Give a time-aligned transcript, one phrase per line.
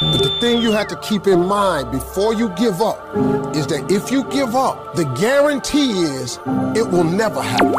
[0.00, 2.98] But the thing you have to keep in mind before you give up
[3.54, 6.38] is that if you give up, the guarantee is
[6.74, 7.74] it will never happen.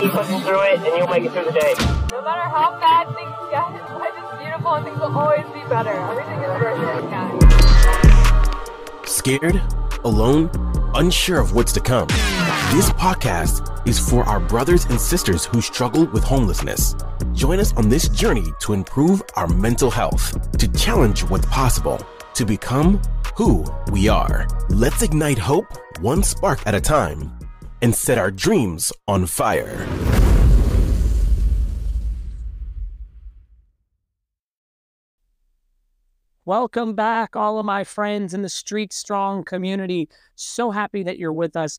[0.00, 1.74] Keep pushing through it, and you'll make it through the day.
[2.10, 5.90] No matter how bad things get, life is beautiful and things will always be better.
[5.90, 7.10] Everything is worth it.
[7.10, 7.28] Yeah.
[9.04, 9.62] Scared?
[10.04, 10.50] Alone?
[10.94, 12.08] Unsure of what's to come?
[12.72, 16.94] This podcast is for our brothers and sisters who struggle with homelessness.
[17.38, 22.44] Join us on this journey to improve our mental health, to challenge what's possible, to
[22.44, 23.00] become
[23.36, 24.48] who we are.
[24.70, 25.66] Let's ignite hope
[26.00, 27.38] one spark at a time
[27.80, 29.86] and set our dreams on fire.
[36.44, 40.08] Welcome back, all of my friends in the Street Strong community.
[40.34, 41.78] So happy that you're with us.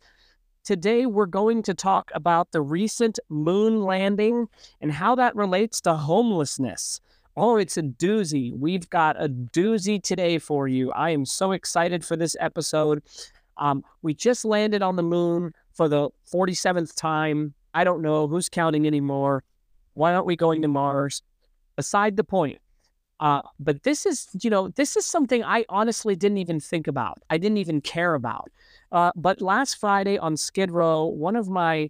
[0.69, 4.45] Today, we're going to talk about the recent moon landing
[4.79, 7.01] and how that relates to homelessness.
[7.35, 8.55] Oh, it's a doozy.
[8.55, 10.91] We've got a doozy today for you.
[10.91, 13.01] I am so excited for this episode.
[13.57, 17.55] Um, we just landed on the moon for the 47th time.
[17.73, 19.43] I don't know who's counting anymore.
[19.95, 21.23] Why aren't we going to Mars?
[21.79, 22.59] Aside the point,
[23.19, 27.21] uh, but this is, you know, this is something I honestly didn't even think about.
[27.29, 28.49] I didn't even care about.
[28.91, 31.89] Uh, but last Friday on Skid Row, one of my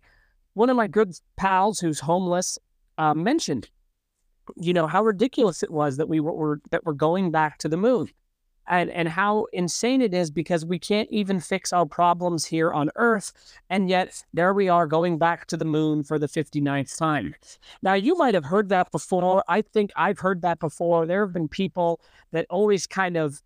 [0.53, 2.57] one of my good pals who's homeless
[2.97, 3.69] uh, mentioned,
[4.57, 7.69] you know, how ridiculous it was that we were, were that we're going back to
[7.69, 8.09] the moon
[8.69, 12.91] and, and how insane it is because we can't even fix our problems here on
[12.95, 13.33] Earth.
[13.69, 17.33] And yet, there we are going back to the moon for the 59th time.
[17.81, 19.43] Now, you might have heard that before.
[19.47, 21.07] I think I've heard that before.
[21.07, 21.99] There have been people
[22.31, 23.41] that always kind of,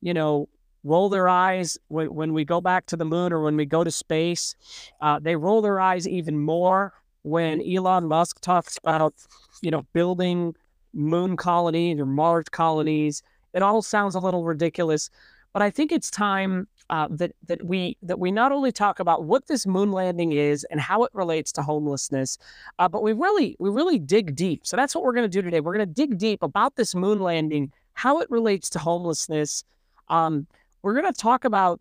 [0.00, 0.48] you know,
[0.84, 3.84] roll their eyes when, when we go back to the moon or when we go
[3.84, 4.56] to space.
[5.02, 9.14] Uh, they roll their eyes even more when Elon Musk talks about,
[9.60, 10.56] you know, building
[10.94, 13.22] moon colonies or Mars colonies
[13.54, 15.10] it all sounds a little ridiculous,
[15.52, 19.24] but I think it's time uh, that that we that we not only talk about
[19.24, 22.38] what this moon landing is and how it relates to homelessness,
[22.78, 24.66] uh, but we really we really dig deep.
[24.66, 25.60] So that's what we're going to do today.
[25.60, 29.64] We're going to dig deep about this moon landing, how it relates to homelessness.
[30.08, 30.46] Um,
[30.82, 31.80] we're going to talk about,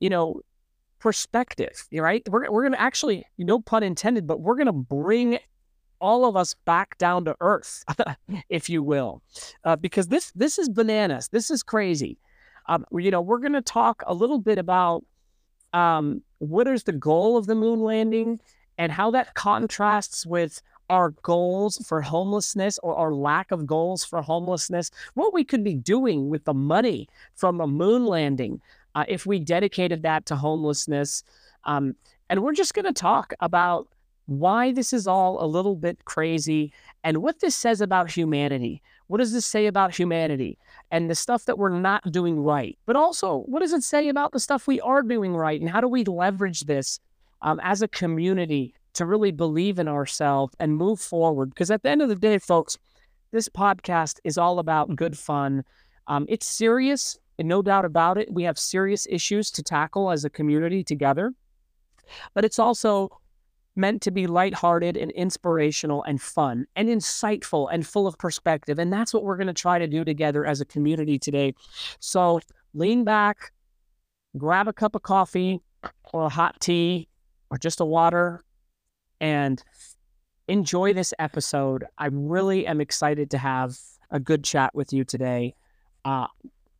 [0.00, 0.42] you know,
[0.98, 1.86] perspective.
[1.92, 2.22] Right?
[2.28, 5.38] We're we're going to actually, no pun intended, but we're going to bring
[6.00, 7.84] all of us back down to earth,
[8.48, 9.22] if you will,
[9.64, 11.28] uh, because this this is bananas.
[11.28, 12.18] This is crazy.
[12.66, 15.04] Um, you know, we're going to talk a little bit about
[15.72, 18.40] um, what is the goal of the moon landing
[18.78, 24.22] and how that contrasts with our goals for homelessness or our lack of goals for
[24.22, 28.60] homelessness, what we could be doing with the money from a moon landing
[28.94, 31.24] uh, if we dedicated that to homelessness.
[31.64, 31.94] Um,
[32.30, 33.88] and we're just going to talk about
[34.26, 36.72] why this is all a little bit crazy
[37.04, 38.82] and what this says about humanity.
[39.06, 40.58] What does this say about humanity
[40.90, 42.76] and the stuff that we're not doing right?
[42.86, 45.60] But also, what does it say about the stuff we are doing right?
[45.60, 46.98] And how do we leverage this
[47.42, 51.50] um, as a community to really believe in ourselves and move forward?
[51.50, 52.76] Because at the end of the day, folks,
[53.30, 55.64] this podcast is all about good fun.
[56.08, 58.32] Um, it's serious, and no doubt about it.
[58.32, 61.32] We have serious issues to tackle as a community together.
[62.34, 63.20] But it's also
[63.76, 68.78] meant to be lighthearted and inspirational and fun and insightful and full of perspective.
[68.78, 71.54] And that's what we're going to try to do together as a community today.
[72.00, 72.40] So
[72.74, 73.52] lean back,
[74.36, 75.60] grab a cup of coffee
[76.12, 77.08] or a hot tea
[77.50, 78.42] or just a water
[79.20, 79.62] and
[80.48, 81.84] enjoy this episode.
[81.98, 83.78] I really am excited to have
[84.10, 85.54] a good chat with you today.
[86.04, 86.26] Uh,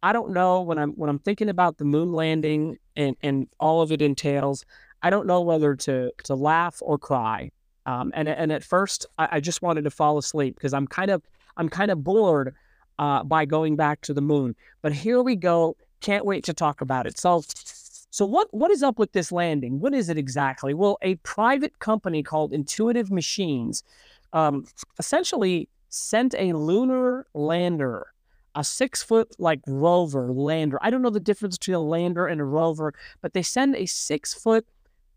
[0.03, 3.83] I don't know when I'm when I'm thinking about the moon landing and, and all
[3.83, 4.65] of it entails.
[5.03, 7.51] I don't know whether to to laugh or cry.
[7.87, 11.11] Um, and and at first, I, I, just wanted to fall asleep because I'm kind
[11.11, 11.23] of
[11.57, 12.55] I'm kind of bored
[12.99, 14.57] uh, by going back to the moon.
[14.83, 15.77] But here we go.
[16.01, 17.17] Can't wait to talk about it.
[17.17, 17.45] So,
[18.11, 19.79] so what what is up with this landing?
[19.79, 20.75] What is it exactly?
[20.75, 23.85] Well, a private company called Intuitive Machines
[24.33, 24.67] um,
[24.99, 28.09] essentially sent a lunar lander
[28.57, 30.79] a six foot like rover lander.
[30.81, 33.87] I don't know the difference between a lander and a rover, but they send a
[33.87, 34.67] six foot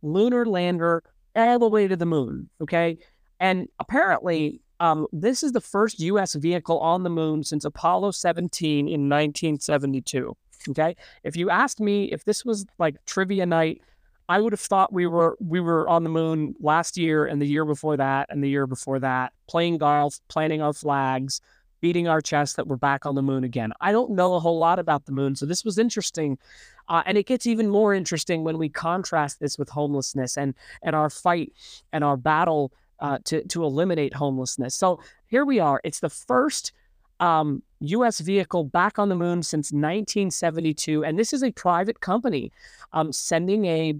[0.02, 1.04] lunar lander
[1.36, 2.50] all the way to the moon.
[2.62, 2.98] Okay.
[3.40, 6.36] And apparently, um, this is the first U.S.
[6.36, 10.36] vehicle on the moon since Apollo 17 in 1972.
[10.70, 10.96] Okay.
[11.24, 13.82] If you asked me if this was like trivia night,
[14.28, 17.48] I would have thought we were we were on the moon last year and the
[17.48, 21.42] year before that and the year before that, playing golf, planting our flags,
[21.82, 23.74] beating our chest that we're back on the moon again.
[23.82, 26.38] I don't know a whole lot about the moon, so this was interesting
[26.90, 30.54] uh, and it gets even more interesting when we contrast this with homelessness and,
[30.84, 31.54] and our fight
[31.94, 34.76] and our battle uh, to, to eliminate homelessness.
[34.76, 35.80] So here we are.
[35.84, 36.74] It's the first
[37.20, 38.20] um, U.S.
[38.20, 42.52] vehicle back on the moon since 1972, and this is a private company
[42.94, 43.96] um, sending a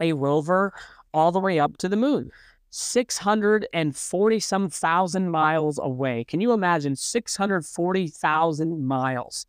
[0.00, 0.72] a rover
[1.12, 2.30] all the way up to the moon.
[2.70, 6.24] 640 some thousand miles away.
[6.24, 9.46] Can you imagine 640,000 miles?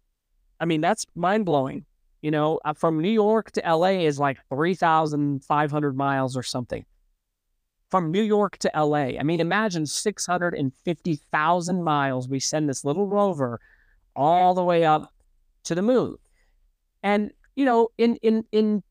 [0.59, 1.85] I mean, that's mind blowing.
[2.21, 6.85] You know, uh, from New York to LA is like 3,500 miles or something.
[7.89, 9.17] From New York to LA.
[9.19, 12.29] I mean, imagine 650,000 miles.
[12.29, 13.59] We send this little rover
[14.15, 15.11] all the way up
[15.63, 16.15] to the moon.
[17.03, 18.83] And, you know, in, in, in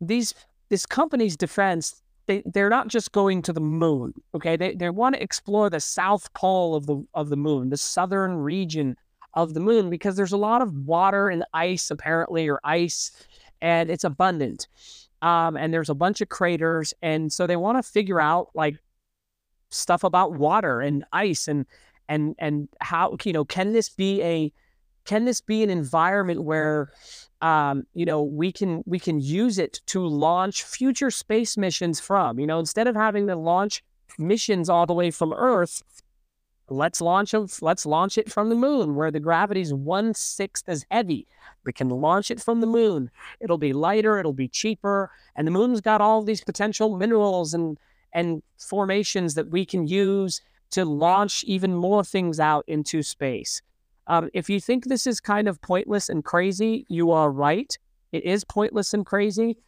[0.00, 0.32] these,
[0.68, 4.14] this company's defense, they, they're not just going to the moon.
[4.34, 4.56] Okay.
[4.56, 8.36] They, they want to explore the south pole of the, of the moon, the southern
[8.36, 8.96] region
[9.34, 13.12] of the moon, because there's a lot of water and ice, apparently, or ice,
[13.60, 14.68] and it's abundant.
[15.22, 16.94] Um, and there's a bunch of craters.
[17.02, 18.76] And so they want to figure out like
[19.70, 21.66] stuff about water and ice and,
[22.08, 24.52] and, and how, you know, can this be a,
[25.04, 26.92] can this be an environment where
[27.40, 32.38] um, you know, we can we can use it to launch future space missions from.
[32.38, 33.84] You know, instead of having to launch
[34.18, 35.82] missions all the way from Earth,
[36.70, 37.46] let's launch them.
[37.60, 41.26] Let's launch it from the moon, where the gravity is one sixth as heavy.
[41.64, 43.10] We can launch it from the moon.
[43.40, 44.18] It'll be lighter.
[44.18, 47.78] It'll be cheaper, and the moon's got all these potential minerals and
[48.12, 53.62] and formations that we can use to launch even more things out into space.
[54.06, 57.76] Um, if you think this is kind of pointless and crazy, you are right.
[58.12, 59.58] It is pointless and crazy.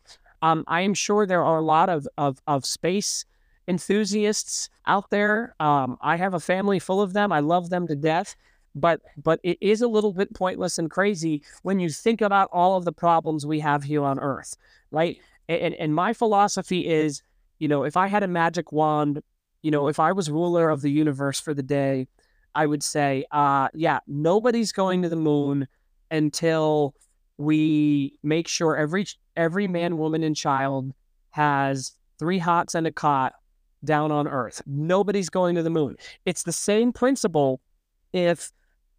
[0.41, 3.27] Um, I am sure there are a lot of, of, of space
[3.71, 5.55] enthusiasts out there.
[5.61, 7.33] Um, I have a family full of them.
[7.33, 8.37] I love them to death.
[8.75, 12.77] But but it is a little bit pointless and crazy when you think about all
[12.77, 14.57] of the problems we have here on Earth,
[14.91, 15.19] right?
[15.49, 17.23] And, and my philosophy is,
[17.59, 19.23] you know, if I had a magic wand,
[19.63, 22.07] you know, if I was ruler of the universe for the day,
[22.55, 25.67] I would say, uh, yeah, nobody's going to the moon
[26.11, 26.95] until
[27.39, 29.07] we make sure every
[29.37, 30.93] every man, woman, and child
[31.31, 33.33] has three hots and a cot
[33.85, 34.63] down on Earth.
[34.67, 35.97] Nobody's going to the moon.
[36.25, 37.61] It's the same principle
[38.13, 38.53] if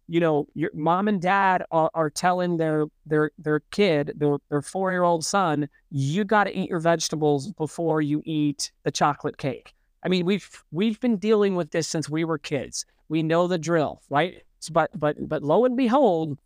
[0.08, 4.60] you know your mom and dad are, are telling their their their kid their, their
[4.60, 9.38] four year old son you got to eat your vegetables before you eat the chocolate
[9.38, 13.46] cake i mean we've we've been dealing with this since we were kids we know
[13.46, 14.42] the drill, right?
[14.70, 16.38] But but but lo and behold,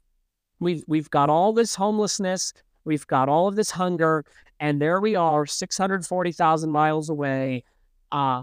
[0.59, 2.53] we've we've got all this homelessness,
[2.85, 4.25] we've got all of this hunger,
[4.59, 7.63] and there we are, six hundred forty thousand miles away,
[8.17, 8.43] uh,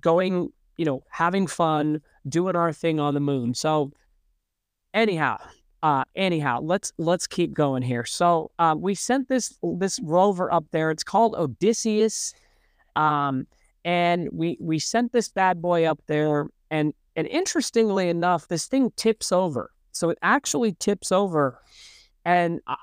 [0.00, 3.54] going, you know, having fun, doing our thing on the moon.
[3.54, 3.92] So,
[4.92, 5.38] anyhow,
[5.84, 8.04] uh, anyhow, let's let's keep going here.
[8.04, 10.90] So uh, we sent this this rover up there.
[10.90, 12.34] It's called Odysseus,
[12.96, 13.46] um,
[13.84, 18.90] and we we sent this bad boy up there, and and interestingly enough, this thing
[18.96, 19.70] tips over.
[19.92, 21.60] So it actually tips over,
[22.24, 22.74] and uh,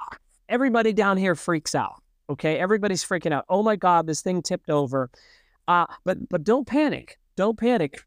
[0.47, 2.01] everybody down here freaks out.
[2.29, 3.45] Okay, everybody's freaking out.
[3.49, 5.09] Oh my God, this thing tipped over.
[5.67, 7.19] Uh, but but don't panic.
[7.35, 8.03] Don't panic.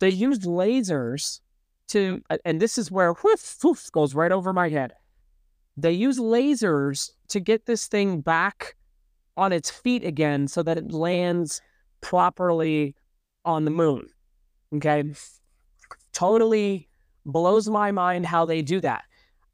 [0.00, 1.40] They used lasers
[1.88, 4.92] to, and this is where whoof, whoof goes right over my head.
[5.76, 8.76] They use lasers to get this thing back
[9.36, 11.60] on its feet again so that it lands
[12.00, 12.94] properly
[13.44, 14.08] on the moon.
[14.74, 15.04] Okay
[16.14, 16.88] totally
[17.26, 19.04] blows my mind how they do that.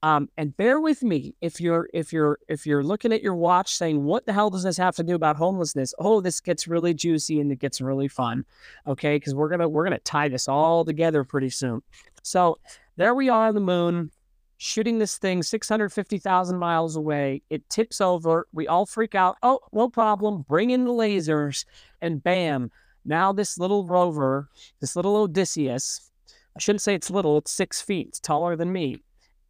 [0.02, 3.74] Um, and bear with me if you're if you're if you're looking at your watch
[3.74, 5.92] saying what the hell does this have to do about homelessness?
[5.98, 8.44] Oh, this gets really juicy and it gets really fun.
[8.86, 11.82] Okay, because we're gonna we're gonna tie this all together pretty soon.
[12.22, 12.58] So
[12.96, 14.10] there we are on the moon,
[14.56, 17.42] shooting this thing 650,000 miles away.
[17.50, 18.46] It tips over.
[18.52, 19.36] We all freak out.
[19.42, 20.44] Oh, no problem.
[20.48, 21.64] Bring in the lasers,
[22.00, 22.70] and bam!
[23.04, 24.48] Now this little rover,
[24.80, 26.10] this little Odysseus,
[26.56, 29.02] I shouldn't say it's little, it's six feet, it's taller than me.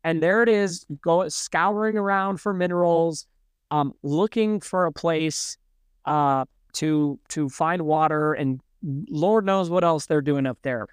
[0.04, 3.26] And there it is, go scouring around for minerals,
[3.70, 5.58] um, looking for a place
[6.06, 10.86] uh, to to find water, and Lord knows what else they're doing up there.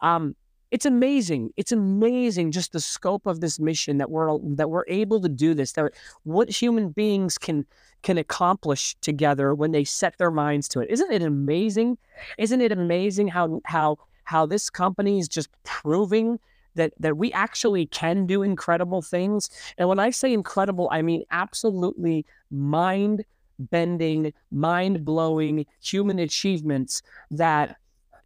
[0.00, 0.34] Um,
[0.70, 1.50] it's amazing.
[1.56, 5.54] It's amazing just the scope of this mission that we're that we're able to do
[5.54, 5.72] this.
[5.72, 5.92] That
[6.22, 7.66] what human beings can
[8.02, 10.90] can accomplish together when they set their minds to it.
[10.90, 11.98] Isn't it amazing?
[12.38, 16.38] Isn't it amazing how how how this company is just proving
[16.74, 19.50] that that we actually can do incredible things.
[19.78, 23.24] And when I say incredible, I mean absolutely mind
[23.58, 27.76] bending, mind blowing human achievements that,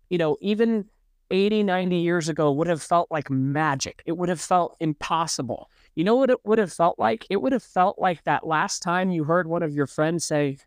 [0.09, 0.85] you know, even
[1.31, 4.03] 80, 90 years ago would have felt like magic.
[4.07, 5.71] It would have felt impossible.
[5.97, 7.27] You know what it would have felt like?
[7.31, 10.59] It would have felt like that last time you heard one of your friends say,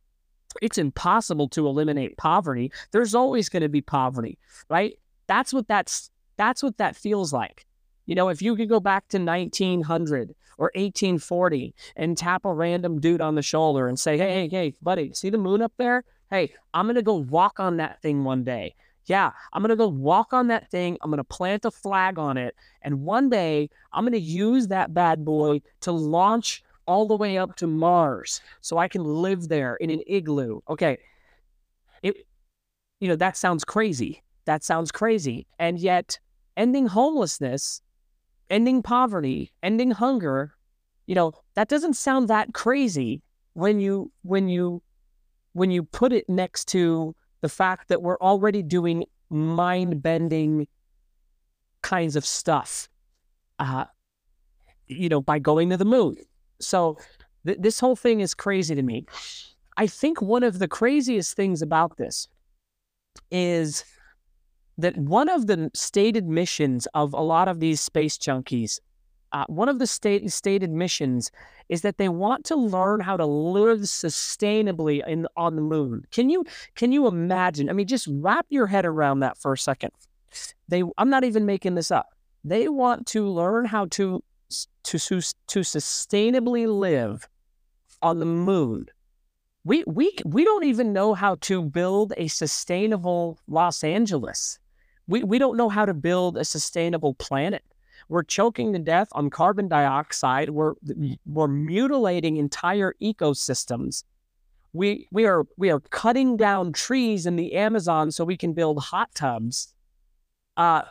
[0.62, 2.72] it's impossible to eliminate poverty.
[2.92, 4.38] There's always going to be poverty,
[4.70, 4.98] right?
[5.28, 7.67] That's what that's that's what that feels like.
[8.08, 13.00] You know, if you could go back to 1900 or 1840 and tap a random
[13.00, 16.04] dude on the shoulder and say, hey, hey, hey, buddy, see the moon up there?
[16.32, 18.74] Hey, I'm going to go walk on that thing one day.
[19.06, 20.98] Yeah, I'm going to go walk on that thing.
[21.02, 22.56] I'm going to plant a flag on it.
[22.82, 27.38] And one day I'm going to use that bad boy to launch all the way
[27.38, 30.62] up to Mars so I can live there in an igloo.
[30.70, 30.98] Okay.
[32.04, 32.16] It,
[33.00, 34.24] you know, that sounds crazy.
[34.46, 35.46] That sounds crazy.
[35.60, 36.20] And yet,
[36.56, 37.82] ending homelessness,
[38.50, 40.54] ending poverty, ending hunger,
[41.06, 43.22] you know, that doesn't sound that crazy
[43.54, 44.82] when you, when you,
[45.54, 50.68] when you put it next to the fact that we're already doing mind bending
[51.82, 52.90] kinds of stuff,
[53.60, 53.86] uh,
[54.88, 56.16] you know, by going to the moon.
[56.60, 56.98] So
[57.46, 59.06] th- this whole thing is crazy to me.
[59.78, 62.28] I think one of the craziest things about this
[63.32, 63.84] is
[64.78, 68.80] that one of the stated missions of a lot of these space junkies,
[69.32, 71.32] uh, one of the state, stated missions
[71.70, 76.06] is that they want to learn how to live sustainably in, on the moon.
[76.12, 77.70] Can you can you imagine?
[77.70, 79.92] I mean, just wrap your head around that for a second.
[80.68, 82.08] They, I'm not even making this up.
[82.44, 84.24] They want to learn how to
[84.84, 87.28] to to sustainably live
[88.02, 88.86] on the moon.
[89.66, 94.60] We we we don't even know how to build a sustainable Los Angeles.
[95.08, 97.64] We we don't know how to build a sustainable planet.
[98.10, 100.50] We're choking to death on carbon dioxide.
[100.50, 100.74] We're
[101.26, 104.04] we're mutilating entire ecosystems.
[104.74, 108.80] We we are we are cutting down trees in the Amazon so we can build
[108.80, 109.74] hot tubs.
[110.56, 110.84] Uh,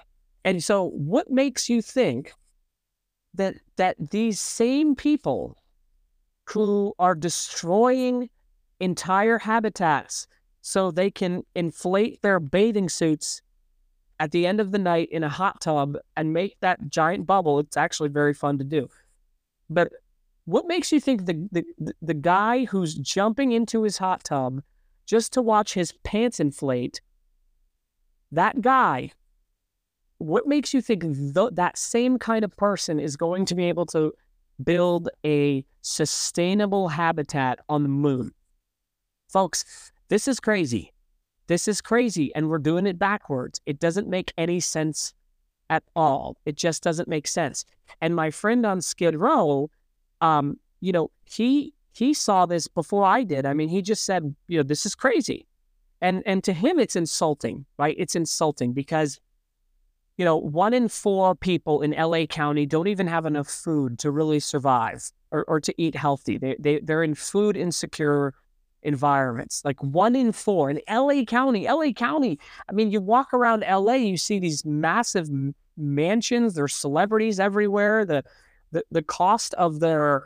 [0.45, 2.33] and so, what makes you think
[3.35, 5.57] that that these same people
[6.49, 8.31] who are destroying
[8.81, 10.27] entire habitats
[10.61, 13.43] so they can inflate their bathing suits
[14.19, 17.59] at the end of the night in a hot tub and make that giant bubble
[17.59, 18.89] it's actually very fun to do
[19.69, 19.93] but
[20.45, 24.63] what makes you think the the, the guy who's jumping into his hot tub
[25.07, 27.01] just to watch his pants inflate
[28.33, 29.11] that guy
[30.19, 33.87] what makes you think th- that same kind of person is going to be able
[33.87, 34.13] to
[34.63, 38.33] build a sustainable habitat on the moon?
[39.29, 40.93] Folks, this is crazy.
[41.47, 43.61] This is crazy, and we're doing it backwards.
[43.67, 45.15] It doesn't make any sense
[45.71, 46.37] at all.
[46.45, 47.65] It just doesn't make sense.
[48.01, 49.71] And my friend on Skid Row,
[50.21, 53.47] um, you know, he he saw this before I did.
[53.47, 55.47] I mean, he just said, you know, this is crazy.
[56.01, 57.97] And and to him it's insulting, right?
[57.99, 59.21] It's insulting because
[60.17, 64.11] you know, one in four people in LA County don't even have enough food to
[64.11, 66.39] really survive or, or to eat healthy.
[66.39, 68.33] They, they, they're in food insecure
[68.87, 69.63] environments.
[69.65, 72.39] Like one in four in LA County, LA County.
[72.69, 75.29] I mean, you walk around LA, you see these massive
[75.77, 78.05] mansions, there's celebrities everywhere.
[78.05, 78.25] The,
[78.73, 80.25] the, the cost of their,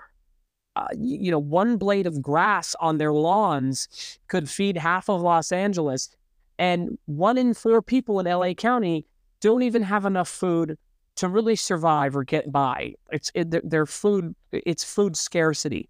[0.77, 5.51] uh, you know, one blade of grass on their lawns could feed half of Los
[5.51, 6.11] Angeles.
[6.59, 9.07] And one in four people in LA County
[9.41, 10.77] don't even have enough food
[11.17, 12.95] to really survive or get by.
[13.11, 14.35] It's it, their food.
[14.53, 15.89] It's food scarcity.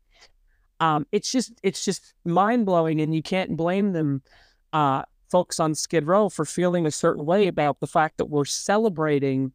[0.80, 4.22] Um, it's just it's just mind blowing, and you can't blame them,
[4.72, 8.46] uh, folks on Skid Row, for feeling a certain way about the fact that we're
[8.46, 9.52] celebrating,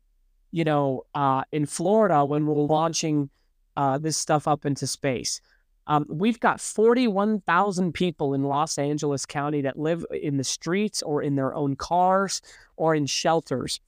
[0.51, 3.29] you know, uh, in Florida when we're launching
[3.75, 5.41] uh, this stuff up into space.
[5.87, 11.21] Um, we've got 41,000 people in Los Angeles County that live in the streets or
[11.21, 12.41] in their own cars
[12.75, 13.79] or in shelters.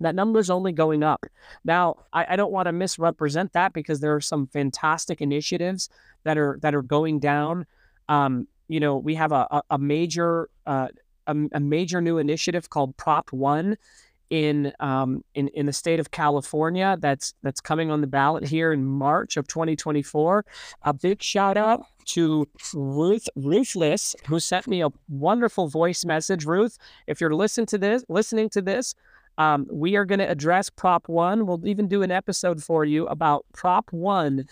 [0.00, 1.24] That number is only going up.
[1.64, 5.88] Now, I, I don't want to misrepresent that because there are some fantastic initiatives
[6.24, 7.66] that are that are going down.
[8.08, 10.88] Um, you know, we have a, a, major uh,
[11.26, 13.76] a, a major new initiative called Prop One
[14.30, 18.72] in um, in in the state of California that's that's coming on the ballot here
[18.72, 20.44] in March of 2024.
[20.82, 26.44] A big shout out to Ruth Ruthless who sent me a wonderful voice message.
[26.44, 28.94] Ruth, if you're listening to this, listening to this,
[29.38, 31.46] um, we are going to address Prop One.
[31.46, 34.46] We'll even do an episode for you about Prop One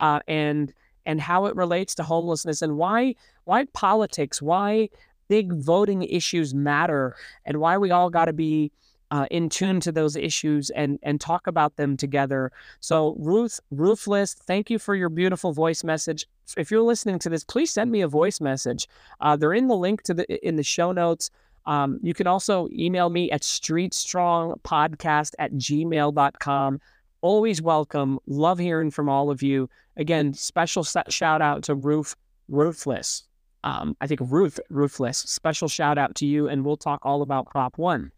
[0.00, 0.72] uh, and
[1.06, 4.88] and how it relates to homelessness and why why politics, why
[5.28, 8.70] big voting issues matter, and why we all got to be
[9.10, 12.52] uh, in tune to those issues and and talk about them together.
[12.80, 16.26] So Ruth, Ruthless, thank you for your beautiful voice message.
[16.56, 18.88] If you're listening to this, please send me a voice message.
[19.20, 21.30] Uh, they're in the link to the in the show notes.
[21.66, 26.80] Um, you can also email me at streetstrongpodcast at gmail.com.
[27.22, 28.18] Always welcome.
[28.26, 29.68] Love hearing from all of you.
[29.96, 32.16] Again, special shout out to Ruth
[32.48, 33.24] Ruthless.
[33.62, 35.18] Um, I think Ruth Ruthless.
[35.18, 38.10] Special shout out to you, and we'll talk all about Prop One.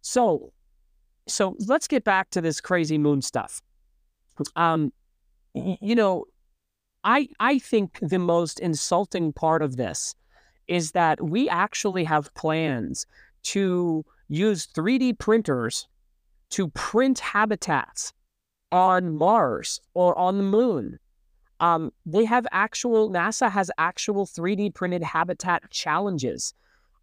[0.00, 0.52] So,
[1.28, 3.62] so let's get back to this crazy moon stuff.
[4.56, 4.92] Um,
[5.54, 6.24] you know,
[7.04, 10.14] I I think the most insulting part of this
[10.68, 13.06] is that we actually have plans
[13.42, 15.88] to use 3D printers
[16.50, 18.12] to print habitats
[18.70, 20.98] on Mars or on the moon.
[21.60, 26.54] Um, they have actual NASA has actual 3D printed habitat challenges.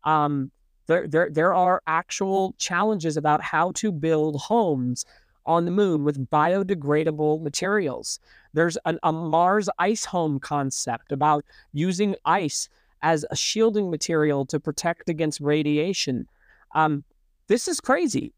[0.04, 0.52] Um,
[0.88, 5.06] there, there, there are actual challenges about how to build homes
[5.46, 8.20] on the moon with biodegradable materials.
[8.54, 11.44] There's an, a Mars ice home concept about
[11.74, 12.70] using ice
[13.02, 16.28] as a shielding material to protect against radiation.
[16.74, 17.04] Um,
[17.48, 18.34] this is crazy.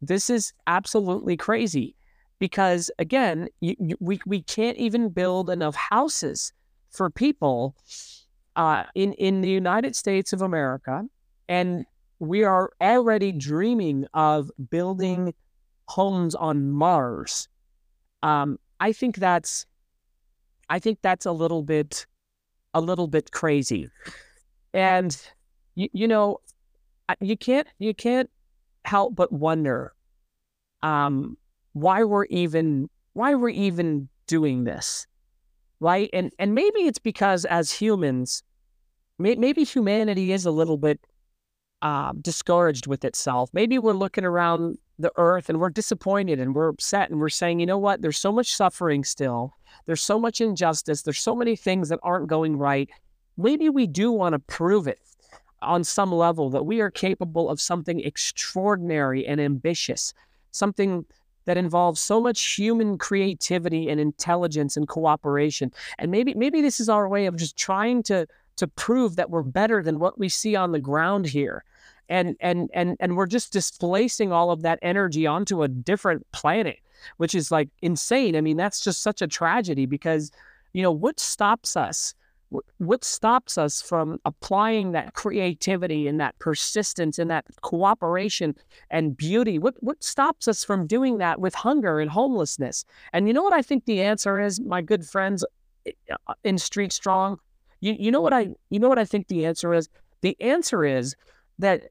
[0.00, 1.94] This is absolutely crazy
[2.38, 6.52] because, again, you, you, we, we can't even build enough houses
[6.90, 7.76] for people
[8.56, 11.04] uh, in, in the United States of America.
[11.48, 11.84] And
[12.18, 15.34] we are already dreaming of building
[15.88, 17.48] homes on Mars.
[18.22, 19.66] Um, I think that's,
[20.68, 22.06] I think that's a little bit,
[22.74, 23.88] a little bit crazy,
[24.72, 25.20] and
[25.74, 26.40] you, you know,
[27.20, 28.30] you can't, you can't
[28.84, 29.92] help but wonder,
[30.82, 31.36] um,
[31.72, 35.06] why we're even, why we're even doing this,
[35.80, 36.08] right?
[36.12, 38.42] And and maybe it's because as humans,
[39.18, 41.00] may, maybe humanity is a little bit
[41.82, 43.50] uh, discouraged with itself.
[43.52, 47.60] Maybe we're looking around the earth and we're disappointed and we're upset and we're saying,
[47.60, 48.02] you know what?
[48.02, 49.54] There's so much suffering still.
[49.86, 51.02] There's so much injustice.
[51.02, 52.88] There's so many things that aren't going right.
[53.36, 54.98] Maybe we do want to prove it
[55.60, 60.12] on some level that we are capable of something extraordinary and ambitious,
[60.50, 61.04] something
[61.44, 65.72] that involves so much human creativity and intelligence and cooperation.
[65.98, 68.26] And maybe maybe this is our way of just trying to
[68.56, 71.64] to prove that we're better than what we see on the ground here
[72.08, 76.78] and and and and we're just displacing all of that energy onto a different planet
[77.16, 80.30] which is like insane i mean that's just such a tragedy because
[80.72, 82.14] you know what stops us
[82.78, 88.54] what stops us from applying that creativity and that persistence and that cooperation
[88.90, 89.58] and beauty?
[89.58, 92.84] What what stops us from doing that with hunger and homelessness?
[93.12, 95.44] And you know what i think the answer is my good friends
[95.86, 95.92] eh,
[96.26, 97.38] uh, in street strong?
[97.80, 99.88] You, you know what i you know what i think the answer is?
[100.20, 101.16] The answer is
[101.58, 101.84] that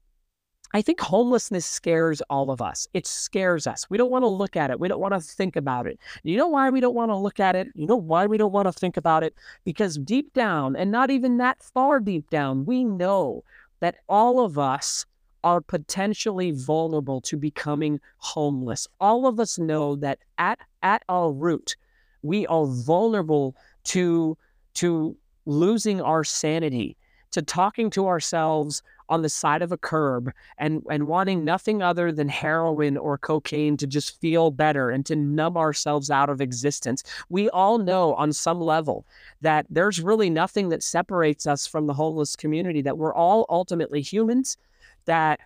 [0.74, 2.88] I think homelessness scares all of us.
[2.94, 3.88] It scares us.
[3.90, 4.80] We don't want to look at it.
[4.80, 5.98] We don't want to think about it.
[6.22, 7.68] You know why we don't want to look at it?
[7.74, 9.34] You know why we don't want to think about it?
[9.64, 13.44] Because deep down, and not even that far deep down, we know
[13.80, 15.04] that all of us
[15.44, 18.86] are potentially vulnerable to becoming homeless.
[19.00, 21.76] All of us know that at, at our root,
[22.22, 24.38] we are vulnerable to,
[24.74, 26.96] to losing our sanity,
[27.32, 32.12] to talking to ourselves on the side of a curb and, and wanting nothing other
[32.12, 37.02] than heroin or cocaine to just feel better and to numb ourselves out of existence.
[37.28, 39.04] We all know on some level
[39.40, 44.00] that there's really nothing that separates us from the homeless community, that we're all ultimately
[44.00, 44.56] humans
[45.04, 45.40] that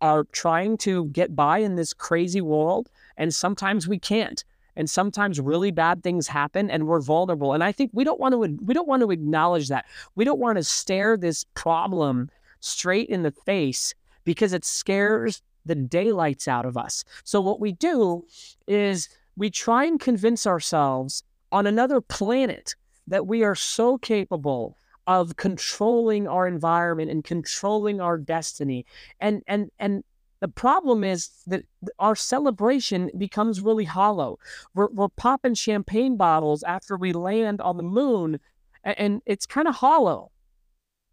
[0.00, 2.90] are trying to get by in this crazy world.
[3.16, 4.42] And sometimes we can't
[4.76, 8.32] and sometimes really bad things happen and we're vulnerable and i think we don't want
[8.32, 12.30] to we don't want to acknowledge that we don't want to stare this problem
[12.60, 17.04] straight in the face because it scares the daylights out of us.
[17.24, 18.24] So, what we do
[18.66, 22.74] is we try and convince ourselves on another planet
[23.06, 28.86] that we are so capable of controlling our environment and controlling our destiny.
[29.20, 30.04] And, and, and,
[30.42, 31.64] the problem is that
[31.98, 34.38] our celebration becomes really hollow.
[34.74, 38.40] We're, we're popping champagne bottles after we land on the moon,
[38.84, 40.32] and, and it's kind of hollow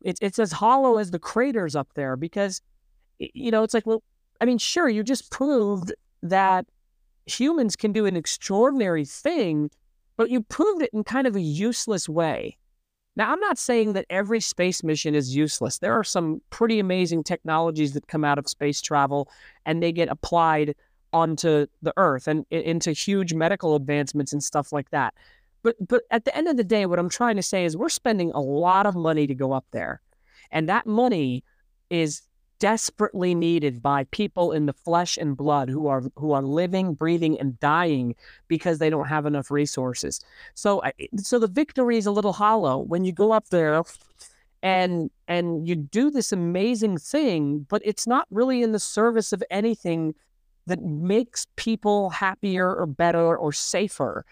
[0.02, 2.62] it's it's as hollow as the craters up there because
[3.20, 4.04] you know it's like well
[4.40, 6.66] I mean sure you just proved that
[7.26, 9.70] humans can do an extraordinary thing
[10.18, 12.58] but you proved it in kind of a useless way.
[13.16, 15.80] Now I'm not saying that every space mission is useless.
[15.80, 19.30] There are some pretty amazing technologies that come out of space travel
[19.66, 20.76] and they get applied
[21.12, 25.14] onto the earth and into huge medical advancements and stuff like that.
[25.64, 27.90] But but at the end of the day, what I'm trying to say is we're
[27.90, 30.02] spending a lot of money to go up there.
[30.52, 31.44] And that money
[31.90, 32.22] is
[32.60, 37.40] desperately needed by people in the flesh and blood who are who are living, breathing,
[37.40, 38.16] and dying
[38.48, 40.20] because they don't have enough resources.
[40.54, 40.82] So
[41.18, 43.84] so the victory is a little hollow when you go up there
[44.62, 49.44] and and you do this amazing thing, but it's not really in the service of
[49.50, 50.14] anything
[50.68, 54.26] that makes people happier or better or safer.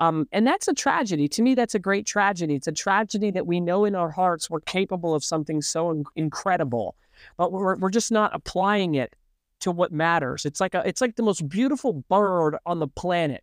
[0.00, 1.28] Um, and that's a tragedy.
[1.28, 2.56] To me, that's a great tragedy.
[2.56, 6.04] It's a tragedy that we know in our hearts we're capable of something so in-
[6.16, 6.96] incredible,
[7.36, 9.14] but we're, we're just not applying it
[9.60, 10.44] to what matters.
[10.44, 13.42] It's like a it's like the most beautiful bird on the planet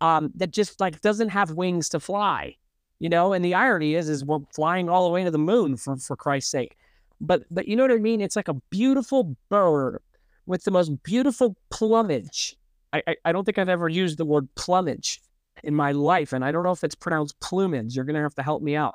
[0.00, 2.56] um, that just like doesn't have wings to fly,
[2.98, 3.32] you know.
[3.32, 6.16] And the irony is, is we're flying all the way to the moon for for
[6.16, 6.76] Christ's sake.
[7.20, 8.20] But but you know what I mean?
[8.20, 10.00] It's like a beautiful bird
[10.46, 12.56] with the most beautiful plumage.
[12.92, 15.20] I, I, I don't think I've ever used the word plumage
[15.64, 17.96] in my life, and I don't know if it's pronounced plumage.
[17.96, 18.94] You're gonna have to help me out.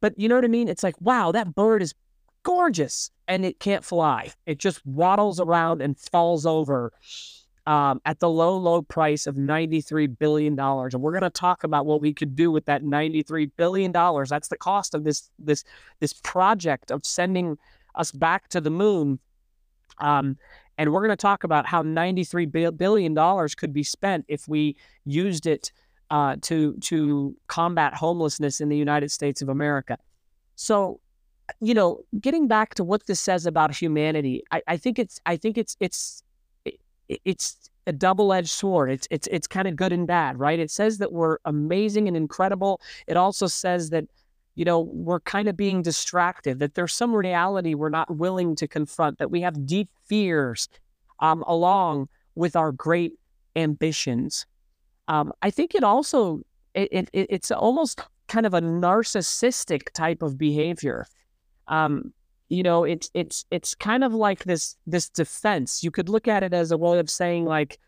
[0.00, 0.68] But you know what I mean?
[0.68, 1.94] It's like, wow, that bird is
[2.42, 4.32] gorgeous, and it can't fly.
[4.46, 6.92] It just waddles around and falls over
[7.66, 10.58] um, at the low, low price of $93 billion.
[10.58, 13.92] And we're going to talk about what we could do with that $93 billion.
[13.92, 15.64] That's the cost of this, this,
[16.00, 17.58] this project of sending
[17.94, 19.18] us back to the moon.
[19.98, 20.36] Um,
[20.78, 25.46] and we're going to talk about how $93 billion could be spent if we used
[25.46, 25.70] it
[26.10, 29.98] uh, to, to combat homelessness in the United States of America.
[30.56, 31.00] So,
[31.62, 35.36] you know, getting back to what this says about humanity, I, I think it's, I
[35.36, 36.22] think it's, it's,
[37.08, 38.90] it's a double-edged sword.
[38.90, 40.58] It's it's it's kind of good and bad, right?
[40.58, 42.80] It says that we're amazing and incredible.
[43.06, 44.04] It also says that
[44.54, 46.58] you know we're kind of being distracted.
[46.58, 49.18] That there's some reality we're not willing to confront.
[49.18, 50.68] That we have deep fears,
[51.20, 53.14] um, along with our great
[53.56, 54.46] ambitions.
[55.08, 56.42] Um, I think it also
[56.74, 61.06] it, it it's almost kind of a narcissistic type of behavior.
[61.72, 62.12] Um,
[62.52, 65.82] you know it's it's it's kind of like this this defense.
[65.82, 67.80] You could look at it as a way of saying like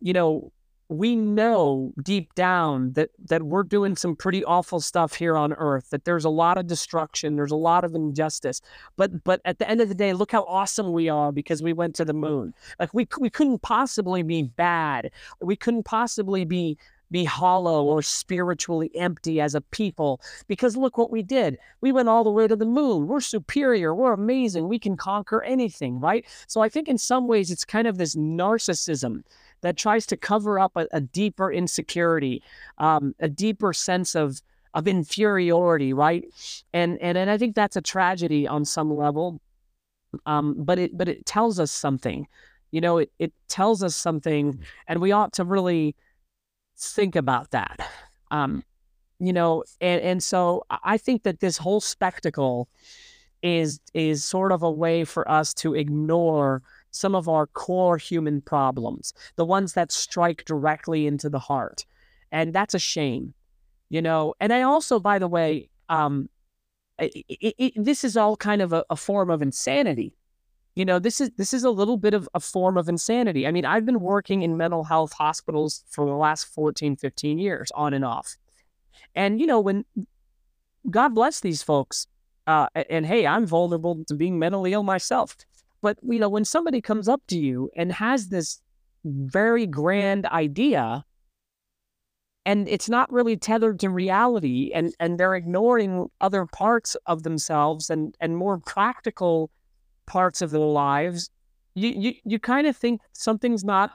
[0.00, 0.52] you know
[0.88, 5.90] we know deep down that that we're doing some pretty awful stuff here on earth
[5.90, 8.60] that there's a lot of destruction there's a lot of injustice.
[8.96, 11.72] But but at the end of the day look how awesome we are because we
[11.72, 12.52] went to the moon.
[12.80, 15.12] Like we we couldn't possibly be bad.
[15.40, 16.76] We couldn't possibly be
[17.10, 21.58] be hollow or spiritually empty as a people because look what we did.
[21.80, 23.06] We went all the way to the moon.
[23.06, 23.94] We're superior.
[23.94, 24.68] We're amazing.
[24.68, 26.24] We can conquer anything, right?
[26.46, 29.22] So I think in some ways it's kind of this narcissism
[29.62, 32.42] that tries to cover up a, a deeper insecurity,
[32.78, 34.40] um, a deeper sense of
[34.72, 36.24] of inferiority, right?
[36.72, 39.40] And and and I think that's a tragedy on some level.
[40.26, 42.26] Um, but it but it tells us something.
[42.70, 45.96] You know, it it tells us something, and we ought to really
[46.88, 47.80] think about that.
[48.30, 48.64] Um,
[49.18, 52.68] you know, and, and so I think that this whole spectacle
[53.42, 58.40] is is sort of a way for us to ignore some of our core human
[58.40, 61.84] problems, the ones that strike directly into the heart.
[62.32, 63.34] And that's a shame,
[63.88, 64.34] you know.
[64.40, 66.28] And I also, by the way, um,
[66.98, 70.14] it, it, it, this is all kind of a, a form of insanity
[70.80, 73.46] you know this is this is a little bit of a form of insanity.
[73.46, 77.70] I mean i've been working in mental health hospitals for the last 14 15 years
[77.74, 78.34] on and off.
[79.14, 79.84] And you know when
[80.88, 82.06] god bless these folks
[82.46, 85.36] uh, and hey i'm vulnerable to being mentally ill myself.
[85.82, 88.62] But you know when somebody comes up to you and has this
[89.04, 91.04] very grand idea
[92.46, 97.90] and it's not really tethered to reality and and they're ignoring other parts of themselves
[97.90, 99.50] and and more practical
[100.10, 101.30] parts of their lives,
[101.74, 103.92] you you, you kind of think something's not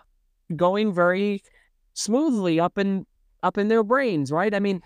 [0.56, 1.44] going very
[1.94, 3.06] smoothly up in
[3.44, 4.54] up in their brains, right?
[4.54, 4.82] I mean,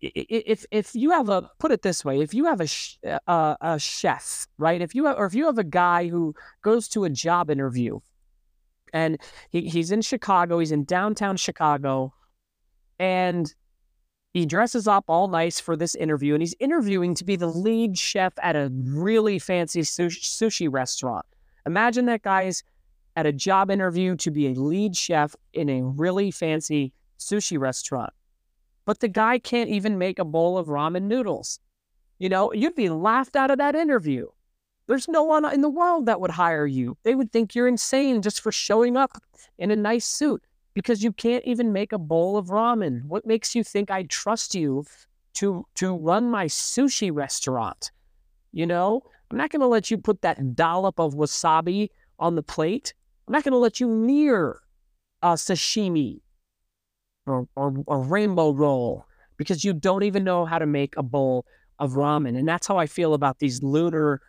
[0.00, 2.68] if if you have a put it this way, if you have a
[3.04, 4.82] a, uh, a chef, right?
[4.82, 8.00] If you have, or if you have a guy who goes to a job interview,
[8.92, 9.18] and
[9.50, 12.12] he, he's in Chicago, he's in downtown Chicago,
[12.98, 13.54] and
[14.34, 17.96] he dresses up all nice for this interview, and he's interviewing to be the lead
[17.96, 21.24] chef at a really fancy sushi restaurant.
[21.66, 22.64] Imagine that guy's
[23.14, 28.12] at a job interview to be a lead chef in a really fancy sushi restaurant.
[28.84, 31.60] But the guy can't even make a bowl of ramen noodles.
[32.18, 34.26] You know, you'd be laughed out of that interview.
[34.88, 36.96] There's no one in the world that would hire you.
[37.04, 39.12] They would think you're insane just for showing up
[39.58, 40.42] in a nice suit
[40.74, 43.04] because you can't even make a bowl of ramen.
[43.04, 44.84] What makes you think I trust you
[45.34, 47.90] to to run my sushi restaurant?
[48.52, 52.42] You know, I'm not going to let you put that dollop of wasabi on the
[52.42, 52.94] plate.
[53.26, 54.60] I'm not going to let you near
[55.22, 56.20] a sashimi
[57.26, 59.06] or, or a rainbow roll
[59.36, 61.46] because you don't even know how to make a bowl
[61.78, 62.38] of ramen.
[62.38, 64.20] And that's how I feel about these lunar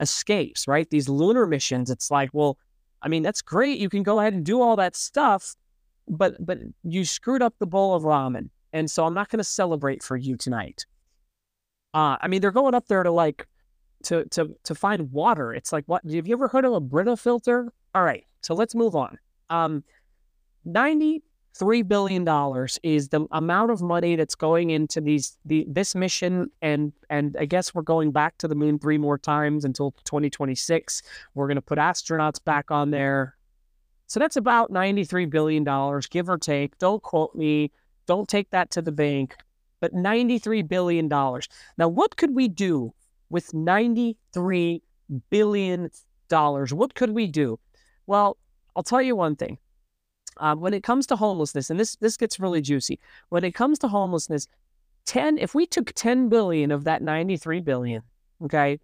[0.00, 0.88] escapes, right?
[0.88, 1.90] These lunar missions.
[1.90, 2.56] It's like, well,
[3.02, 3.78] I mean, that's great.
[3.78, 5.54] You can go ahead and do all that stuff,
[6.08, 9.44] but but you screwed up the bowl of ramen, and so I'm not going to
[9.44, 10.86] celebrate for you tonight.
[11.92, 13.46] Uh, I mean, they're going up there to like
[14.04, 15.54] to to to find water.
[15.54, 16.02] It's like what?
[16.04, 17.72] Have you ever heard of a Brita filter?
[17.94, 19.18] All right, so let's move on.
[19.50, 19.84] Um,
[20.64, 21.22] ninety
[21.56, 26.50] three billion dollars is the amount of money that's going into these the this mission
[26.62, 31.02] and and I guess we're going back to the moon three more times until 2026.
[31.34, 33.36] We're going to put astronauts back on there.
[34.06, 36.78] So that's about 93 billion dollars give or take.
[36.78, 37.70] Don't quote me.
[38.06, 39.36] Don't take that to the bank.
[39.80, 41.48] But 93 billion dollars.
[41.78, 42.94] Now what could we do
[43.30, 44.82] with 93
[45.30, 45.90] billion
[46.28, 46.72] dollars?
[46.72, 47.58] What could we do?
[48.06, 48.36] Well,
[48.76, 49.58] I'll tell you one thing
[50.38, 52.98] um, when it comes to homelessness, and this this gets really juicy.
[53.28, 54.48] When it comes to homelessness,
[55.06, 58.02] ten if we took ten billion of that ninety three billion,
[58.42, 58.78] okay,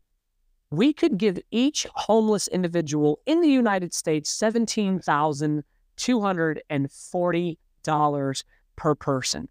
[0.70, 5.64] we could give each homeless individual in the United States seventeen thousand
[5.96, 8.44] two hundred and forty dollars
[8.76, 9.48] per person.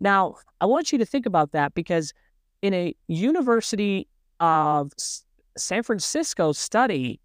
[0.00, 2.12] Now, I want you to think about that because
[2.62, 4.08] in a University
[4.40, 4.92] of
[5.56, 7.20] San Francisco study,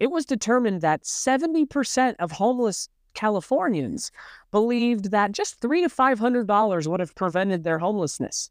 [0.00, 4.12] it was determined that 70% of homeless Californians
[4.52, 8.50] believed that just three to five hundred dollars would have prevented their homelessness.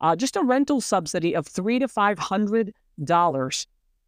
[0.00, 3.66] Uh, just a rental subsidy of three to five hundred dollars.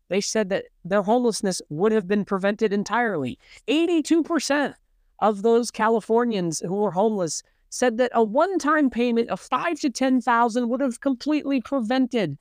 [0.09, 3.38] They said that their homelessness would have been prevented entirely.
[3.68, 4.75] Eighty-two percent
[5.20, 10.20] of those Californians who were homeless said that a one-time payment of five to ten
[10.20, 12.38] thousand would have completely prevented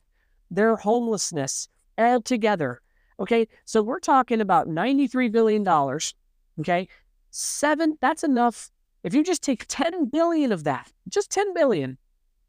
[0.50, 2.80] their homelessness altogether.
[3.18, 6.14] Okay, so we're talking about ninety-three billion dollars.
[6.60, 6.88] Okay,
[7.36, 8.70] Seven, that's enough.
[9.02, 11.98] If you just take 10 billion of that, just 10 billion,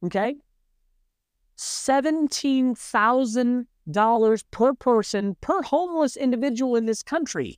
[0.03, 0.35] okay?
[1.57, 7.55] $17,000 per person per homeless individual in this country.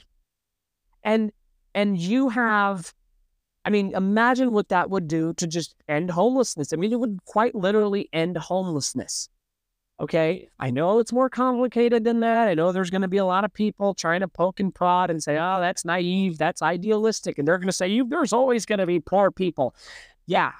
[1.03, 1.31] And
[1.73, 2.93] and you have
[3.67, 6.71] I mean, imagine what that would do to just end homelessness.
[6.71, 9.27] I mean, it would quite literally end homelessness.
[9.99, 10.47] Okay.
[10.57, 12.47] I know it's more complicated than that.
[12.47, 15.10] I know there's going to be a lot of people trying to poke and prod
[15.10, 16.38] and say, oh, that's naive.
[16.38, 17.38] That's idealistic.
[17.38, 19.75] And they're going to say, you, there's always going to be poor people.
[20.27, 20.53] Yeah.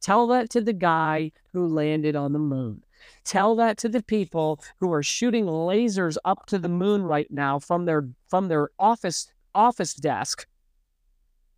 [0.00, 2.84] Tell that to the guy who landed on the moon.
[3.24, 7.58] Tell that to the people who are shooting lasers up to the moon right now
[7.58, 10.46] from their from their office office desk,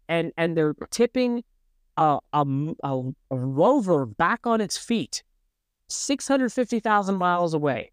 [0.08, 1.44] and and they're tipping
[1.98, 2.46] a, a,
[2.84, 5.22] a, a rover back on its feet
[5.88, 7.90] 650,000 miles away.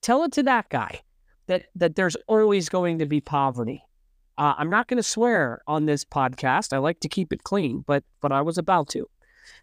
[0.00, 1.00] Tell it to that guy
[1.48, 3.82] that, that there's always going to be poverty.
[4.36, 6.72] Uh, I'm not going to swear on this podcast.
[6.72, 9.08] I like to keep it clean, but but I was about to.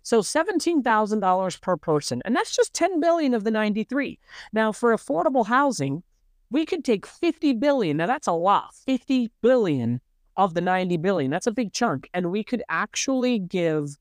[0.04, 4.20] So $17,000 per person, and that's just 10 billion of the 93.
[4.54, 6.04] Now for affordable housing,
[6.50, 7.98] we could take 50 billion.
[7.98, 8.74] Now that's a lot.
[8.86, 10.02] 50 billion
[10.38, 11.32] of the 90 billion.
[11.32, 13.98] That's a big chunk and we could actually give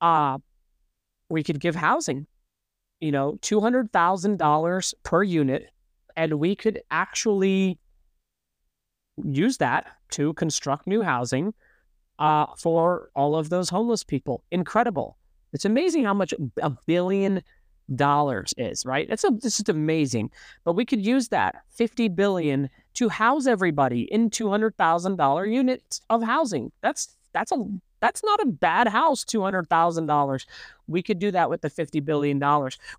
[0.00, 0.38] uh
[1.28, 2.26] we could give housing
[3.02, 5.70] you know, $200,000 per unit,
[6.16, 7.76] and we could actually
[9.24, 11.52] use that to construct new housing
[12.22, 14.44] uh, for all of those homeless people.
[14.52, 15.18] Incredible.
[15.52, 16.32] It's amazing how much
[16.62, 17.42] a billion
[17.96, 19.08] dollars is, right?
[19.10, 20.30] It's a is amazing.
[20.64, 26.70] But we could use that 50 billion to house everybody in $200,000 units of housing.
[26.80, 27.66] That's that's a
[27.98, 30.46] that's not a bad house, $200,000.
[30.86, 32.40] We could do that with the $50 billion.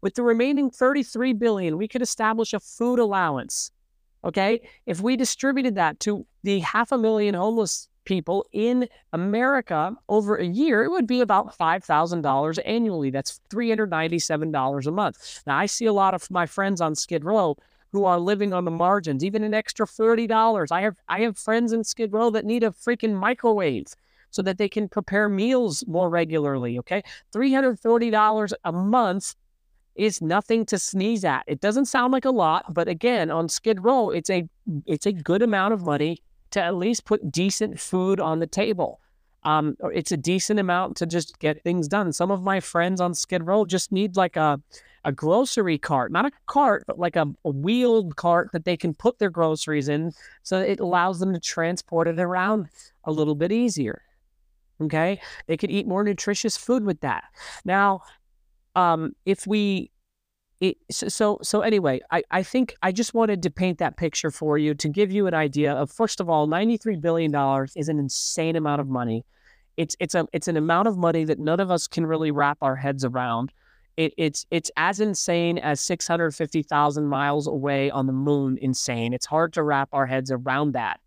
[0.02, 3.72] With the remaining 33 billion, we could establish a food allowance.
[4.24, 4.62] Okay.
[4.86, 10.46] If we distributed that to the half a million homeless people in America over a
[10.46, 13.10] year, it would be about $5,000 annually.
[13.10, 15.44] That's $397 a month.
[15.48, 17.58] Now, I see a lot of my friends on Skid Row
[17.92, 20.72] who are living on the margins, even an extra $30.
[20.72, 23.94] I have I have friends in Skid Row that need a freaking microwave
[24.32, 26.80] so that they can prepare meals more regularly.
[26.80, 27.04] Okay.
[27.34, 29.36] $340 a month
[29.96, 31.44] is nothing to sneeze at.
[31.46, 34.50] It doesn't sound like a lot, but again, on Skid Row, it's a
[34.88, 36.18] it's a good amount of money
[36.54, 39.00] to at least put decent food on the table.
[39.44, 42.14] Um, it's a decent amount to just get things done.
[42.14, 44.60] Some of my friends on Skid Row just need like a
[45.06, 48.94] a grocery cart, not a cart, but like a, a wheeled cart that they can
[48.94, 50.14] put their groceries in,
[50.44, 52.70] so it allows them to transport it around
[53.04, 54.02] a little bit easier.
[54.82, 55.20] Okay.
[55.48, 57.26] They could eat more nutritious food with that.
[57.66, 58.02] Now,
[58.76, 59.92] um, if we,
[60.64, 64.58] it, so, so anyway, I, I think I just wanted to paint that picture for
[64.58, 67.36] you to give you an idea of, first of all, $93 billion
[67.76, 69.26] is an insane amount of money.
[69.76, 72.60] It's, it's a, it's an amount of money that none of us can really wrap
[72.62, 73.52] our heads around.
[73.98, 79.14] It, it's it's as insane as 650,000 miles away on the moon insane.
[79.14, 81.00] It's hard to wrap our heads around that.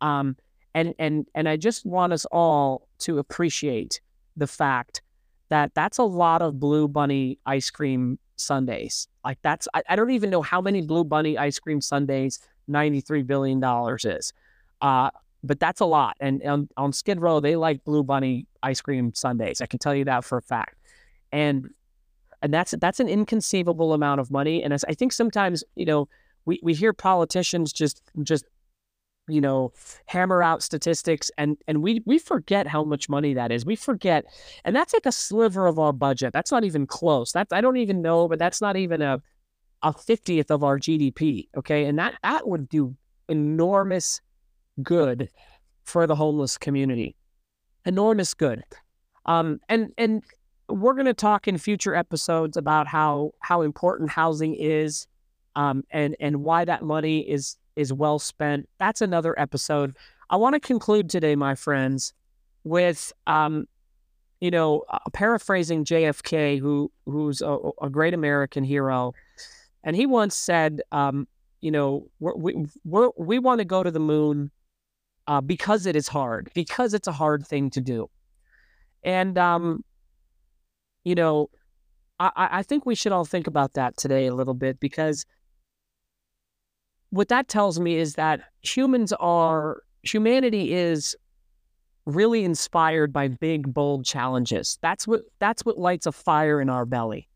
[0.00, 0.36] Um,
[0.74, 4.02] and and and I just want us all to appreciate
[4.36, 5.00] the fact
[5.48, 9.08] that that's a lot of Blue Bunny ice cream sundaes.
[9.24, 13.00] Like that's I, I don't even know how many Blue Bunny ice cream sundaes ninety
[13.00, 14.32] three billion dollars is.
[14.80, 15.10] Uh,
[15.44, 16.16] but that's a lot.
[16.20, 19.60] And on, on Skid Row, they like Blue Bunny ice cream sundaes.
[19.60, 20.76] I can tell you that for a fact.
[21.32, 21.70] And
[22.42, 24.62] and that's that's an inconceivable amount of money.
[24.62, 26.08] And as I think sometimes you know
[26.44, 28.44] we we hear politicians just just
[29.28, 29.72] you know
[30.06, 33.64] hammer out statistics and and we we forget how much money that is.
[33.64, 34.24] We forget
[34.64, 36.32] and that's like a sliver of our budget.
[36.32, 37.32] That's not even close.
[37.32, 39.20] That's i don't even know but that's not even a
[39.84, 41.84] a 50th of our gdp okay?
[41.86, 42.96] And that that would do
[43.28, 44.20] enormous
[44.82, 45.28] good
[45.84, 47.16] for the homeless community.
[47.84, 48.64] Enormous good.
[49.26, 50.22] Um and and
[50.68, 55.06] we're going to talk in future episodes about how how important housing is
[55.54, 58.68] um and and why that money is is well spent.
[58.78, 59.96] That's another episode.
[60.30, 62.12] I want to conclude today, my friends,
[62.64, 63.66] with um,
[64.40, 69.14] you know, uh, paraphrasing JFK, who who's a, a, great American hero,
[69.84, 71.28] and he once said, um,
[71.60, 74.50] you know, we're, we we're, we want to go to the moon
[75.28, 78.10] uh, because it is hard, because it's a hard thing to do,
[79.04, 79.84] and um,
[81.04, 81.48] you know,
[82.18, 85.24] I, I think we should all think about that today a little bit because
[87.12, 91.14] what that tells me is that humans are humanity is
[92.06, 94.78] really inspired by big bold challenges.
[94.82, 97.28] That's what that's what lights a fire in our belly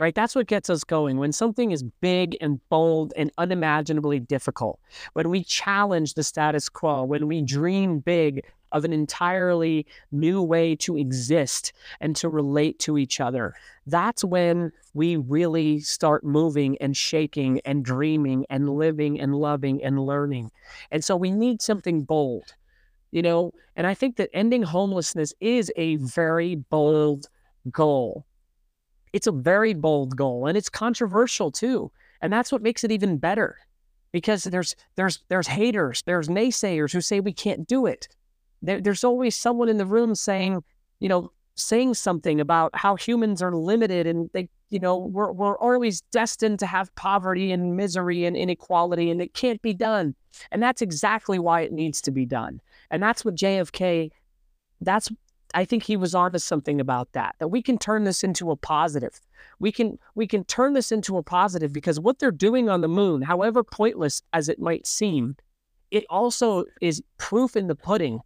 [0.00, 0.14] right?
[0.14, 1.18] That's what gets us going.
[1.18, 4.78] When something is big and bold and unimaginably difficult
[5.14, 10.76] when we challenge the status quo when we dream big of an entirely new way
[10.76, 13.54] to exist and to relate to each other.
[13.86, 20.04] That's when we really start moving and shaking and dreaming and living and loving and
[20.04, 20.50] learning.
[20.90, 22.54] And so we need something bold,
[23.10, 23.52] you know?
[23.76, 27.28] And I think that ending homelessness is a very bold
[27.70, 28.26] goal.
[29.12, 31.90] It's a very bold goal and it's controversial too.
[32.20, 33.56] And that's what makes it even better
[34.12, 38.08] because there's there's there's haters, there's naysayers who say we can't do it
[38.62, 40.62] there, there's always someone in the room saying,
[41.00, 45.58] you know, saying something about how humans are limited and they, you know, we're, we're
[45.58, 50.14] always destined to have poverty and misery and inequality and it can't be done.
[50.50, 52.60] And that's exactly why it needs to be done.
[52.90, 54.10] And that's what JFK,
[54.80, 55.10] that's,
[55.54, 58.56] I think he was onto something about that, that we can turn this into a
[58.56, 59.20] positive.
[59.58, 62.88] We can, we can turn this into a positive because what they're doing on the
[62.88, 65.36] moon, however pointless as it might seem,
[65.90, 68.20] it also is proof in the pudding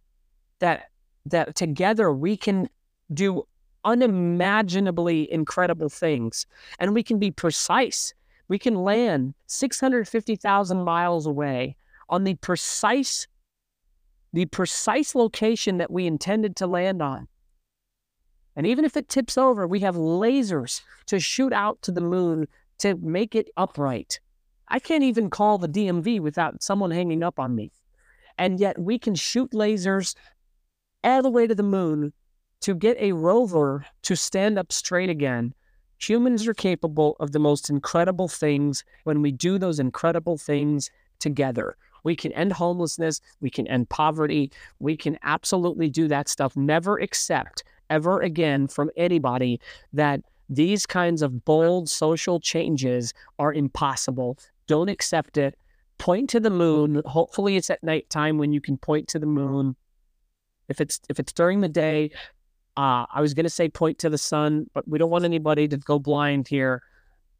[0.63, 0.89] that
[1.25, 2.69] that together we can
[3.13, 3.45] do
[3.85, 6.45] unimaginably incredible things
[6.79, 8.13] and we can be precise.
[8.47, 11.75] We can land 650,000 miles away
[12.09, 13.27] on the precise
[14.31, 17.27] the precise location that we intended to land on.
[18.55, 22.47] And even if it tips over, we have lasers to shoot out to the moon
[22.79, 24.19] to make it upright.
[24.69, 27.71] I can't even call the DMV without someone hanging up on me.
[28.39, 30.15] And yet we can shoot lasers
[31.03, 32.13] all the way to the moon
[32.61, 35.53] to get a rover to stand up straight again.
[35.99, 40.89] Humans are capable of the most incredible things when we do those incredible things
[41.19, 41.75] together.
[42.03, 43.21] We can end homelessness.
[43.41, 44.51] We can end poverty.
[44.79, 46.55] We can absolutely do that stuff.
[46.55, 49.59] Never accept ever again from anybody
[49.93, 54.37] that these kinds of bold social changes are impossible.
[54.67, 55.57] Don't accept it.
[55.97, 57.01] Point to the moon.
[57.05, 59.75] Hopefully, it's at nighttime when you can point to the moon
[60.69, 62.11] if it's if it's during the day,
[62.77, 65.67] uh, I was going to say point to the sun, but we don't want anybody
[65.67, 66.81] to go blind here.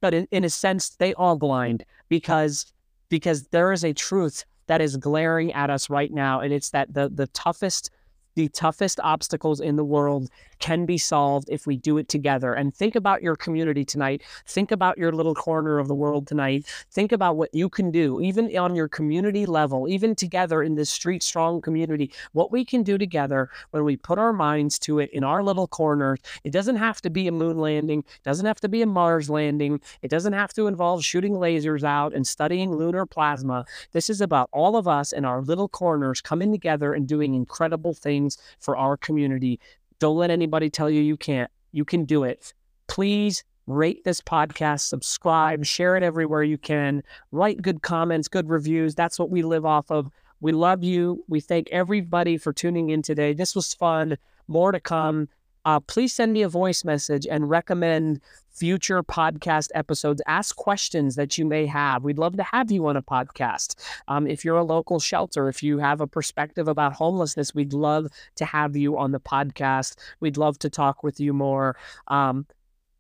[0.02, 2.74] But in, in a sense, they are blind because
[3.10, 6.94] because there is a truth that is glaring at us right now, and it's that
[6.94, 7.90] the the toughest
[8.36, 12.54] the toughest obstacles in the world can be solved if we do it together.
[12.54, 14.24] And think about your community tonight.
[14.48, 16.66] Think about your little corner of the world tonight.
[16.90, 20.90] Think about what you can do, even on your community level, even together in this
[20.90, 25.10] street strong community, what we can do together when we put our minds to it
[25.12, 26.18] in our little corner.
[26.46, 29.30] It doesn't have to be a moon landing, it doesn't have to be a Mars
[29.30, 33.66] landing, it doesn't have to involve shooting lasers out and studying lunar plasma.
[33.92, 37.94] This is about all of us in our little corners coming together and doing incredible
[37.94, 39.60] things things for our community.
[40.00, 41.52] Don't let anybody tell you you can't.
[41.72, 42.54] You can do it.
[42.88, 48.94] Please rate this podcast, subscribe, share it everywhere you can, write good comments, good reviews.
[48.94, 50.12] That's what we live off of.
[50.42, 51.24] We love you.
[51.30, 53.32] We thank everybody for tuning in today.
[53.34, 54.18] This was fun.
[54.50, 55.30] More to come
[55.66, 60.22] uh, please send me a voice message and recommend future podcast episodes.
[60.28, 62.04] Ask questions that you may have.
[62.04, 63.76] We'd love to have you on a podcast.
[64.08, 68.08] Um, if you're a local shelter, if you have a perspective about homelessness, we'd love
[68.36, 69.96] to have you on the podcast.
[70.20, 71.76] We'd love to talk with you more.
[72.08, 72.46] Um,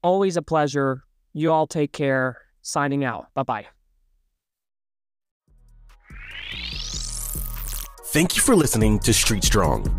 [0.01, 1.03] always a pleasure.
[1.33, 2.37] You all take care.
[2.61, 3.27] Signing out.
[3.33, 3.65] Bye bye.
[8.05, 9.89] Thank you for listening to Street Strong.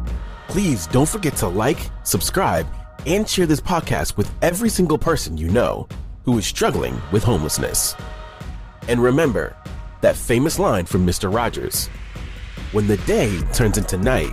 [0.54, 2.68] Please don't forget to like, subscribe,
[3.06, 5.88] and share this podcast with every single person you know
[6.24, 7.96] who is struggling with homelessness.
[8.86, 9.56] And remember
[10.00, 11.34] that famous line from Mr.
[11.34, 11.88] Rogers
[12.70, 14.32] When the day turns into night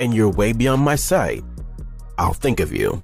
[0.00, 1.44] and you're way beyond my sight,
[2.18, 3.00] I'll think of you.